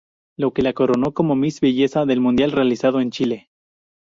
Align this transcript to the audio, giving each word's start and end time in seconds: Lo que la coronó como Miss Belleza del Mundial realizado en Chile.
Lo 0.35 0.51
que 0.51 0.63
la 0.63 0.73
coronó 0.73 1.13
como 1.13 1.35
Miss 1.35 1.61
Belleza 1.61 2.05
del 2.05 2.21
Mundial 2.21 2.51
realizado 2.53 3.01
en 3.01 3.11
Chile. 3.11 3.51